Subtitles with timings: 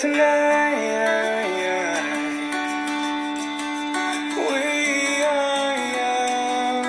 [0.00, 0.80] tonight.
[4.48, 6.84] We are young.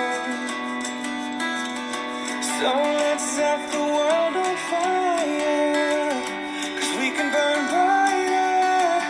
[2.56, 2.70] So
[3.04, 6.12] let's set the world on fire.
[6.80, 9.04] Cause we can burn brighter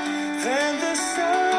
[0.45, 1.51] than the sun.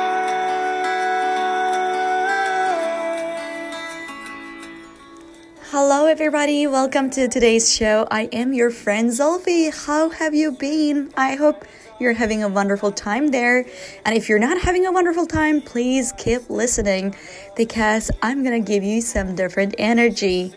[5.71, 6.67] Hello, everybody.
[6.67, 8.09] Welcome to today's show.
[8.11, 9.73] I am your friend Zolfi.
[9.87, 11.13] How have you been?
[11.17, 11.64] I hope
[12.00, 13.66] you're having a wonderful time there.
[14.04, 17.16] And if you're not having a wonderful time, please keep listening
[17.56, 20.54] because I'm going to give you some different energy.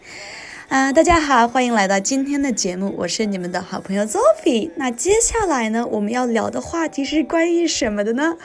[0.69, 4.71] 啊、大家好，欢迎来到今天的节目，我是你们的好朋友 Zolfi。
[4.77, 8.37] 那接下来呢，我们要聊的话题是关于什么的呢？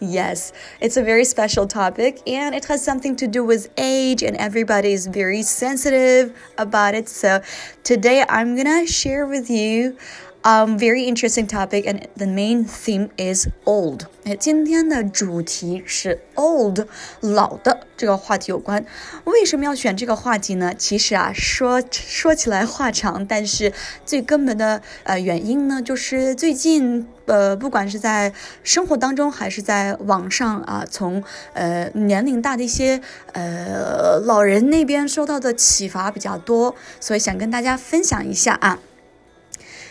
[0.00, 4.38] Yes, it's a very special topic, and it has something to do with age, and
[4.38, 7.10] everybody is very sensitive about it.
[7.10, 7.42] So
[7.84, 9.96] today I'm gonna share with you
[10.43, 14.05] Um, very interesting topic, and the main theme is old.
[14.23, 16.85] 哎，今天的主题是 old
[17.21, 18.85] 老的这个话题有关。
[19.23, 20.73] 为什么要选这个话题呢？
[20.77, 23.73] 其实啊，说说起来话长，但是
[24.05, 28.31] 最根本的呃原因呢，就是最近呃，不管是在
[28.63, 33.01] 生活当中，还是在网上啊，从呃年龄大的一些
[33.33, 38.79] 呃老人那边受到的启发比较多，所以想跟大家分享一下啊。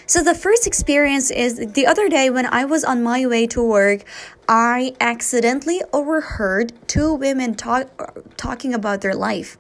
[0.10, 3.62] So the first experience is the other day when I was on my way to
[3.64, 4.02] work,
[4.48, 7.88] I accidentally overheard two women talk
[8.38, 9.54] talking about their life.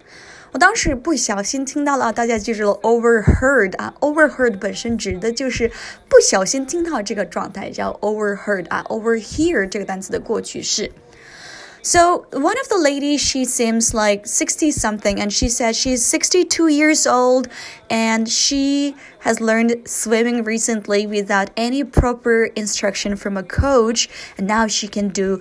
[0.52, 5.70] 我当时不小心听到了，大家记住了 overheard 啊，overheard 本身指的就是
[6.08, 10.92] 不小心听到这个状态，叫 overheard 啊，overhear 这个单词的过去式。
[11.81, 16.67] So one of the ladies, she seems like 60 something, and she said she's 62
[16.67, 17.48] years old
[17.92, 24.66] and she has learned swimming recently without any proper instruction from a coach, and now
[24.66, 25.39] she can do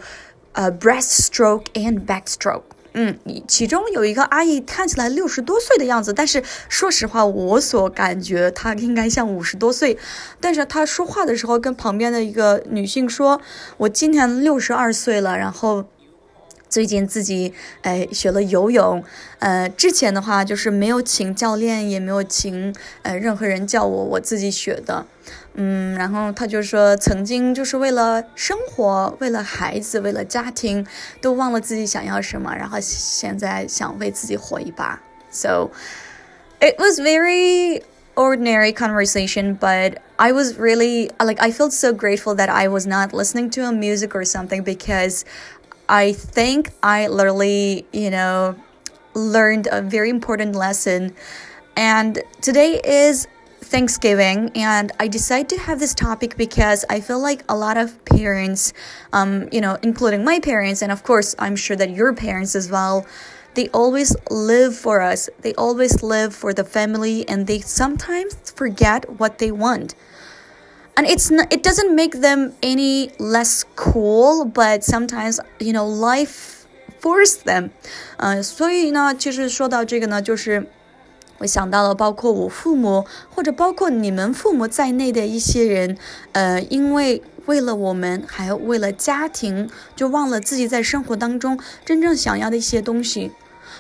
[0.55, 2.65] uh, breaststroke and backstroke.
[2.93, 9.97] 嗯，其中有一个阿姨看起来六十多岁的样子，但是说实话，我所感觉她应该像五十多岁。
[10.43, 15.87] 但是她说话的时候，跟旁边的一个女性说：“我今年六十二岁了。”然后。
[16.69, 19.05] 最近自己哎学了游泳，
[19.39, 25.07] 呃，之前的话就是没有请教练，也没有请呃任何人教我，我自己学的，
[25.55, 30.85] 嗯，然后他就说曾经就是为了生活，为了孩子，为了家庭，
[31.21, 35.01] 都忘了自己想要什么，然后现在想为自己活一把。
[35.31, 35.71] So
[36.59, 37.83] it was very
[38.17, 43.11] ordinary conversation, but I was really like I felt so grateful that I was not
[43.13, 45.23] listening to a music or something because
[45.90, 48.56] I think I literally, you know,
[49.16, 51.16] learned a very important lesson.
[51.76, 53.28] And today is
[53.62, 58.04] Thanksgiving, and I decided to have this topic because I feel like a lot of
[58.06, 58.72] parents,
[59.14, 62.70] um, you know, including my parents, and of course, I'm sure that your parents as
[62.70, 63.08] well,
[63.56, 65.28] they always live for us.
[65.42, 69.96] They always live for the family, and they sometimes forget what they want
[71.00, 76.66] and it's not, it doesn't make them any less cool but sometimes you know life
[77.00, 77.70] force them
[78.18, 80.68] 呃，所以呢，其实说到这个呢，就是
[81.38, 85.98] 我想到了，包括我父母或者包括你们父母在内的一些人，
[86.34, 93.32] 呃，因为为了我们，还为了家庭，就忘了自己在生活当中真正想要的一些东西。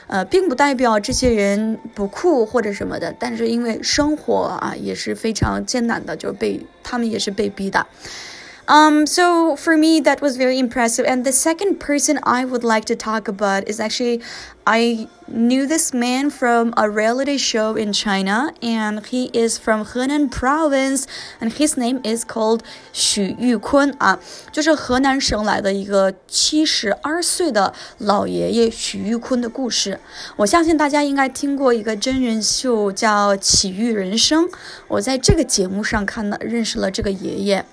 [0.09, 7.85] 呃，并不代表这些人不酷或者什么的，但是因为生活啊也是非常艰难的，就被他们也是被逼的。
[8.68, 11.04] Um, so for me, that was very impressive.
[11.04, 14.22] And the second person I would like to talk about is actually,
[14.66, 20.30] I knew this man from a reality show in China, and he is from Henan
[20.30, 21.06] province,
[21.42, 22.62] and his name is called
[22.94, 24.18] Xu Yukun 啊，
[24.50, 30.00] 就是河南省来的一个七十二岁的老爷爷许玉坤的故事。
[30.36, 34.44] 我相信大家应该听过一个真人秀叫《奇遇人生》，
[34.88, 37.66] 我在这个节目上看了认识了这个爷爷。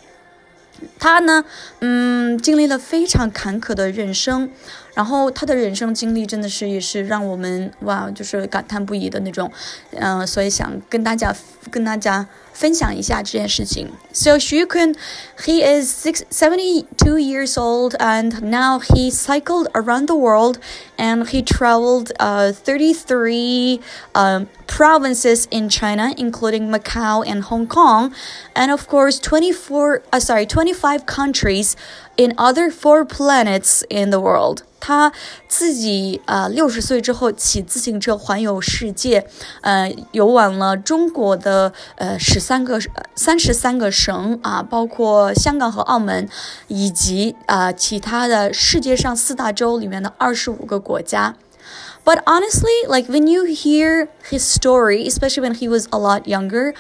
[0.99, 1.45] 他呢，
[1.81, 4.51] 嗯，经历了非常坎坷的人生，
[4.96, 9.52] 然后他的人生经历真的是也是让我们哇，就是感叹不已的那种，
[9.92, 11.36] 嗯，所以想跟大家
[11.70, 13.90] 跟大家分享一下这件事情。
[14.12, 14.96] So Xu Kun,
[15.38, 20.58] he is six, 72 years old and now he cycled around the world
[20.98, 23.80] and he traveled uh, 33
[24.14, 28.14] um, provinces in China, including Macau and Hong Kong,
[28.54, 31.76] and of course 24, uh, sorry, 25 countries
[32.16, 34.64] in other four planets in the world.
[34.84, 35.12] 他
[35.48, 39.28] 自己呃六十岁之后骑自行车环游世界，
[39.62, 42.80] 呃游玩了中国的呃十 三个
[43.14, 46.28] 三十三个省啊，包括香港和澳门，
[46.68, 51.36] 以及啊其他的世界上四大洲里面的二十五个国家。
[52.04, 56.74] But honestly, like when you hear his story, especially when he was a lot younger,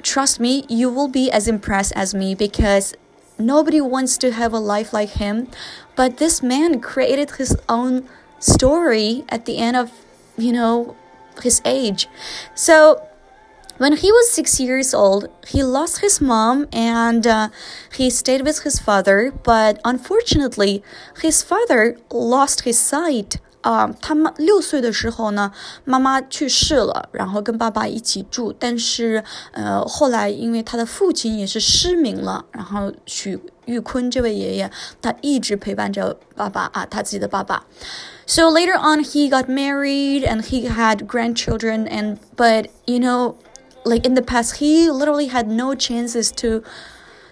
[0.00, 2.92] trust me, you will be as impressed as me because
[3.37, 5.47] nobody wants to have a life like him.
[5.95, 8.07] But this man created his own
[8.39, 9.91] story at the end of,
[10.37, 10.95] you know,
[11.41, 12.07] his age.
[12.55, 13.07] So
[13.77, 17.49] when he was six years old, he lost his mom and uh,
[17.95, 19.31] he stayed with his father.
[19.31, 20.83] But unfortunately,
[21.21, 25.52] his father lost his sight 啊，他妈六岁的时候呢，
[25.84, 28.54] 妈妈去世了，然后跟爸爸一起住。
[28.56, 34.70] 但是，呃，后来因为他的父亲也是失明了，然后许玉坤这位爷爷，
[35.02, 37.64] 他一直陪伴着爸爸啊，他自己的爸爸。
[38.26, 43.34] So later on, he got married and he had grandchildren, and but you know,
[43.84, 46.62] like in the past, he literally had no chances to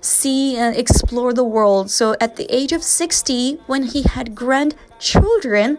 [0.00, 1.90] see and explore the world.
[1.90, 5.78] So at the age of 60, when he had grandchildren,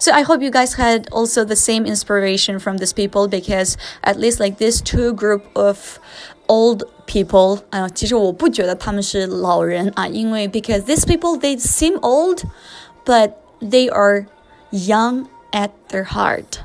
[0.00, 4.18] So I hope you guys had also the same inspiration from these people because at
[4.18, 5.98] least like this two group of
[6.48, 12.42] old people 啊、呃，其实我不觉得他们是老人啊，因为 because these people they seem old,
[13.04, 14.26] but they are
[14.70, 16.60] young at their heart.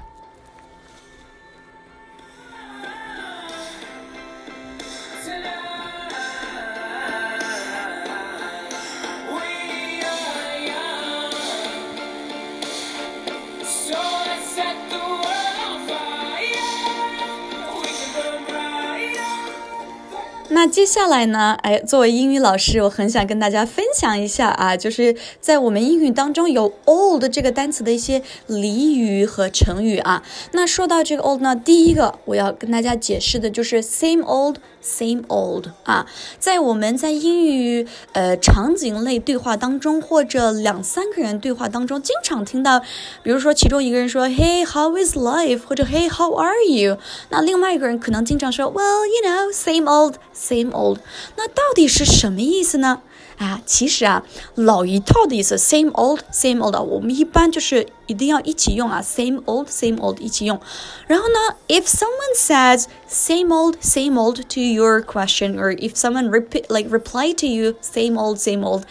[20.56, 21.55] 那接下来呢？
[21.61, 30.23] 哎，作为英语老师，我很想跟大家分享一下啊，就是在我们英语当中有 old 这个单词的一些俚语和成语啊。
[30.53, 34.56] 那说到这个 old 呢，第一个我要跟大家解释的就是 same old。
[34.87, 36.06] Same old 啊，
[36.38, 42.79] 在我们在英语呃场景类对话当中，或者两三个人对话当中，经常听到，
[43.25, 46.99] 比如说其中一个人说 Hey how is life，或者 Hey how are you，
[47.31, 50.14] 那另外一个人可能经常说 Well you know same old
[50.45, 51.00] same old，
[51.35, 53.01] 那到底是什么意思呢？
[53.38, 54.23] 啊，其实啊，
[54.53, 60.59] 老一套的意思，same old same old，我们一般就是一定要一起用啊，same old same old 一起用。
[61.07, 67.33] 然后呢，if someone says same old same old to your question, or if someone repeat like reply
[67.33, 68.83] to you same old same old,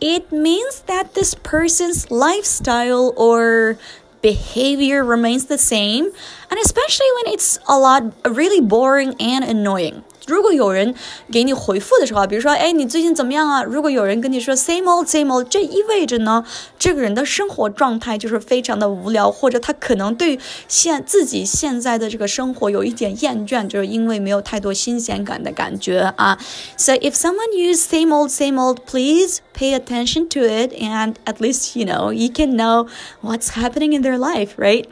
[0.00, 3.78] it means that this person's lifestyle or
[4.20, 6.10] behavior remains the same,
[6.50, 10.02] and especially when it's a lot really boring and annoying.
[10.26, 10.94] 如果有人
[11.32, 13.62] 给你回复的时候，比如说，哎，你最近怎么样啊？
[13.62, 16.44] 如果有人跟你说 same old same old，这意味着呢，
[16.78, 20.38] 这个人的生活状态就是非常的无聊，或者他可能对
[20.68, 26.38] 现自己现在的这个生活有一点厌倦，就是因为没有太多新鲜感的感觉啊。
[26.76, 31.78] So if someone use same old same old, please pay attention to it, and at least
[31.78, 32.88] you know you can know
[33.22, 34.84] what's happening in their life, right?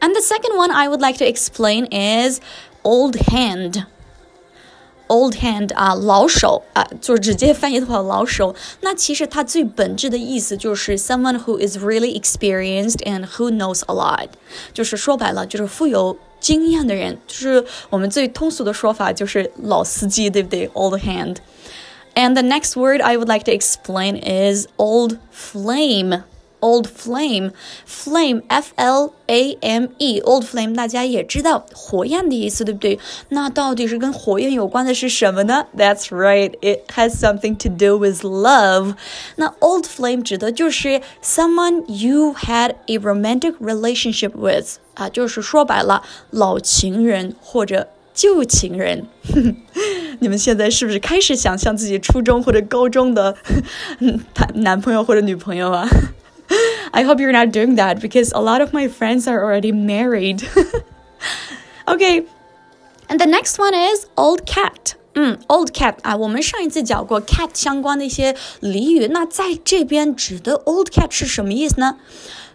[0.00, 2.40] And the second one I would like to explain is
[2.84, 3.86] old hand.
[5.10, 8.56] Old hand 啊，老手啊，就直接翻译的话，老手。
[8.80, 14.28] 那其实它最本质的意思就是 someone who is really experienced and who knows a lot，
[14.74, 20.68] 就是说白了就是富有经验的人，就是我们最通俗的说法就是老司机，对不对？
[20.74, 26.22] Old hand。And the next word I would like to explain is old flame
[26.60, 27.52] old flame
[27.86, 32.98] flame f l a m e old flame 大家也知道火焰的意思，对不对？
[33.28, 35.66] 那到底是跟火焰有关的是什么呢？
[35.76, 38.94] That's right, it has something to do with love.
[39.36, 49.06] 那 old flame 指的就是 someone you had a romantic relationship with 啊，就是说白了，老情人或者旧情人。
[50.20, 53.36] 你们现在是不是开始想象自己初中或者高中的
[54.32, 55.86] 谈男朋友或者女朋友啊
[56.92, 60.42] ？I hope you're not doing that because a lot of my friends are already married.
[61.86, 62.24] okay,
[63.08, 64.94] and the next one is old cat.
[65.14, 71.96] 嗯，old cat 啊，我们上一次讲过 cat 相关的一些俚语，那在这边指的 old cat 是什么意思呢？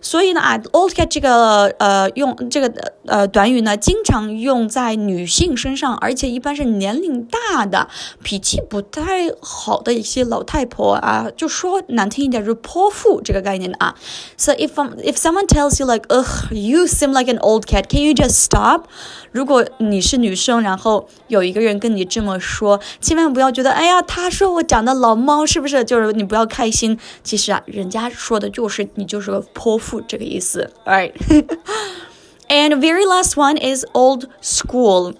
[0.00, 7.88] 所以呢啊，old cat 这个呃用这个呃短语呢，经常用在女性身上，而且一般是年龄大的、
[8.22, 13.94] 脾气不太好的一些老太婆啊，就说难听一点就是泼妇这个概念的啊。
[14.36, 18.12] So if if someone tells you like, ugh, you seem like an old cat, can you
[18.12, 18.84] just stop？
[19.32, 25.84] 如果你是女生，然后有一个人跟你这么说，千万不要觉得，哎呀，他说我长得老猫，是不是？
[25.84, 26.98] 就是你不要开心。
[27.22, 30.71] 其实啊，人家说的就是你就是个泼妇这个意思。
[30.85, 31.13] Alright.
[32.47, 35.13] And very last one is old school.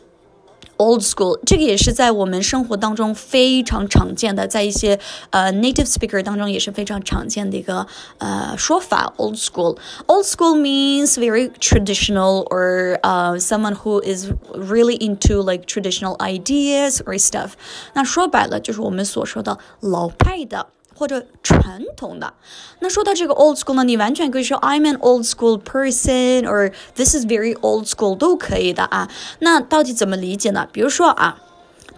[0.78, 7.86] Old school 这个也是在我们生活当中非常常见的，在一些呃 native speaker 当中也是非常常见的一个
[8.18, 9.14] 呃说法。
[9.18, 16.18] Old school, old school means very traditional or uh someone who is really into like traditional
[16.18, 17.52] ideas or stuff。
[17.94, 20.66] 那说白了就是我们所说的老派的。
[20.97, 22.33] 或者传统的。
[22.81, 29.11] 那说到这个 old school 呢，你完全可以说 I'm an old school person，or this is very old school 都可以的啊。
[29.41, 30.67] 那到底怎么理解呢？
[30.73, 31.43] 比如说啊。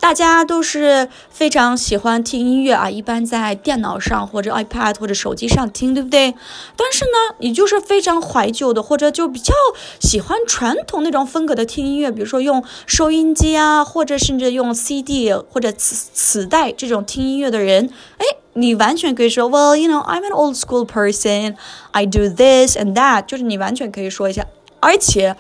[0.01, 6.35] 大家都是非常喜欢听音乐啊，一般在电脑上或者 iPad 或者手机上听，对不对？
[6.77, 9.53] 但是呢，你就是非常怀旧的，或者就比较
[10.01, 18.25] 喜欢传统那种风格的听音乐，比如说用收音机啊，或者甚至用 CD 或者磁磁带这种听音乐的人，哎，
[18.55, 21.57] 你完全可以说，Well, you know, I'm an old school person.
[21.91, 24.47] I do this and that，就是你完全可以说一下，
[24.81, 25.37] 而且。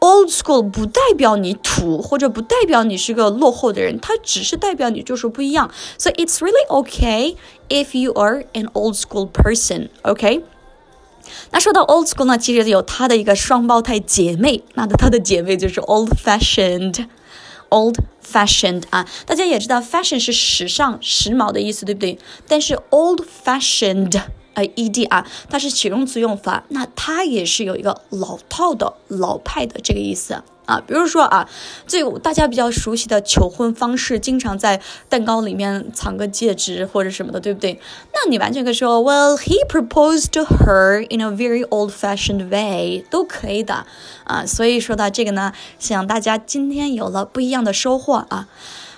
[0.00, 5.70] Old school 不代表你土，或者不代表你是个落后的人，它只是代表你就是不一样。
[5.96, 7.36] So it's really okay
[7.70, 9.88] if you are an old school person.
[10.02, 10.44] OK？
[11.52, 22.18] 那说到 old school 呢，其实有它的一个双胞胎姐妹，那它的姐妹就是 old fashioned。Old fashioned 啊，大家也知道，fashion 是时尚、时髦的意思，对不对？
[22.46, 24.20] 但是 old fashioned。
[24.53, 30.33] 呃，ed 啊，它是形容词用法，那它也是有一个老套的、老派的这个意思
[30.65, 30.81] 啊。
[30.85, 31.47] 比如说啊，
[31.87, 37.79] 这个大家比较熟悉的求婚方式，经常在蛋糕里面藏个戒指或者什么的，对不对？
[38.13, 43.85] 那你完全可以说，Well, he proposed to her in a very old-fashioned way，都可以的
[44.25, 44.45] 啊。
[44.45, 48.47] 所以说到这个呢，想大家今天有了不一样的收获啊。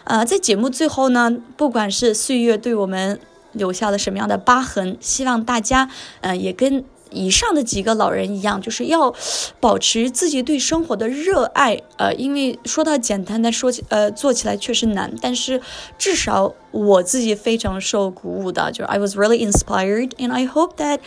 [0.06, 3.20] 呃，在节目最后呢，不管是岁月对我们。
[3.53, 4.97] 留下了什么样的疤痕？
[5.01, 5.89] 希望大家，
[6.21, 9.15] 嗯，也跟以上的几个老人一样，就是要
[9.61, 11.81] 保持自己对生活的热爱。
[11.97, 15.63] 呃，因为说到简单的说起，呃，做起来确实难，但是
[15.97, 20.99] 至少我自己非常受鼓舞的，就是 I was really inspired, and I hope that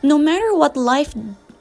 [0.00, 1.12] no matter what life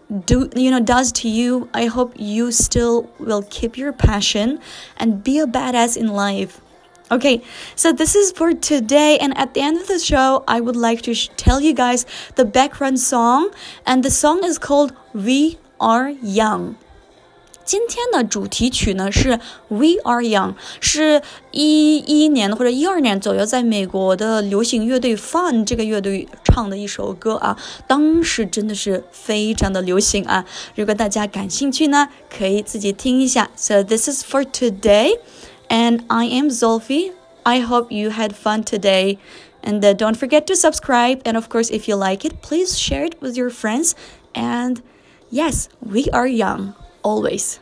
[0.08, 4.58] do you know does to you, I hope you still will keep your passion
[4.98, 6.56] and be a badass in life.
[7.12, 7.42] Okay,
[7.76, 11.04] so this is for today, and at the end of the show, I would like
[11.04, 12.04] to tell you guys
[12.36, 13.52] the background song,
[13.86, 16.78] and the song is called We Are Young.
[17.64, 19.40] 今天的主题曲呢是
[19.70, 27.56] We Are Young，是一一年或者一二年左右，在美国的流行乐队 Fun 这个乐队唱的一首歌啊，
[27.88, 30.46] 当时真的是非常的流行啊。
[30.76, 33.50] 如果大家感兴趣呢，可以自己听一下。
[33.56, 35.18] So this is for today.
[35.71, 37.15] And I am Zolfi.
[37.47, 39.19] I hope you had fun today.
[39.63, 41.23] And uh, don't forget to subscribe.
[41.25, 43.95] And of course, if you like it, please share it with your friends.
[44.35, 44.83] And
[45.31, 47.61] yes, we are young, always.